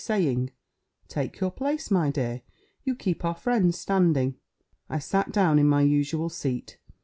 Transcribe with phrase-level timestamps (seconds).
[0.03, 0.49] saying,
[1.07, 2.41] "Take your place, my dear;
[2.83, 4.33] you keep our friends standing;"
[4.89, 6.79] I sat down in my usual seat.